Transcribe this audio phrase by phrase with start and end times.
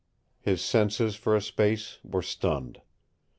[0.39, 2.81] His senses for a space were stunned.